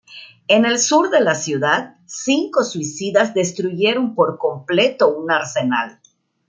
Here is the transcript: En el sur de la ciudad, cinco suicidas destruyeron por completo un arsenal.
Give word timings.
En 0.47 0.63
el 0.69 0.79
sur 0.79 1.11
de 1.11 1.19
la 1.19 1.35
ciudad, 1.35 1.97
cinco 2.07 2.63
suicidas 2.63 3.35
destruyeron 3.35 4.15
por 4.15 4.39
completo 4.39 5.15
un 5.15 5.29
arsenal. 5.29 6.01